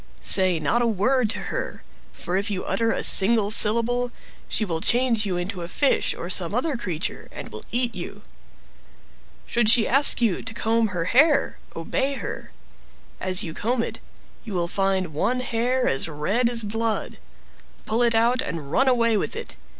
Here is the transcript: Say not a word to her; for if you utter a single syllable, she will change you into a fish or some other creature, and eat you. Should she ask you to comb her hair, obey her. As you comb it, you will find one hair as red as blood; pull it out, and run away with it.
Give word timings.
Say 0.21 0.59
not 0.59 0.81
a 0.81 0.87
word 0.87 1.29
to 1.29 1.37
her; 1.53 1.83
for 2.11 2.35
if 2.35 2.49
you 2.49 2.63
utter 2.65 2.91
a 2.91 3.03
single 3.03 3.51
syllable, 3.51 4.11
she 4.49 4.65
will 4.65 4.81
change 4.81 5.27
you 5.27 5.37
into 5.37 5.61
a 5.61 5.67
fish 5.67 6.15
or 6.15 6.27
some 6.27 6.55
other 6.55 6.75
creature, 6.75 7.27
and 7.31 7.53
eat 7.71 7.93
you. 7.93 8.23
Should 9.45 9.69
she 9.69 9.87
ask 9.87 10.19
you 10.19 10.41
to 10.41 10.53
comb 10.55 10.87
her 10.87 11.03
hair, 11.05 11.59
obey 11.75 12.13
her. 12.15 12.51
As 13.19 13.43
you 13.43 13.53
comb 13.53 13.83
it, 13.83 13.99
you 14.43 14.55
will 14.55 14.67
find 14.67 15.13
one 15.13 15.41
hair 15.41 15.87
as 15.87 16.07
red 16.09 16.49
as 16.49 16.63
blood; 16.63 17.19
pull 17.85 18.01
it 18.01 18.15
out, 18.15 18.41
and 18.41 18.71
run 18.71 18.87
away 18.87 19.17
with 19.17 19.35
it. 19.35 19.55